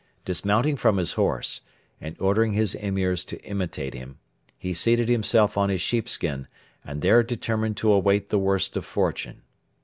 Dismounting 0.25 0.77
from 0.77 0.97
his 0.97 1.13
horse, 1.13 1.61
and 2.01 2.19
ordering 2.19 2.53
his 2.53 2.73
Emirs 2.73 3.23
to 3.27 3.39
imitate 3.43 3.93
him, 3.93 4.17
he 4.57 4.73
seated 4.73 5.09
himself 5.09 5.59
on 5.59 5.69
his 5.69 5.79
sheepskin 5.79 6.47
and 6.83 7.03
there 7.03 7.21
determined 7.21 7.77
to 7.77 7.93
await 7.93 8.29
the 8.29 8.39
worst 8.39 8.75
of 8.75 8.83
fortune. 8.83 9.43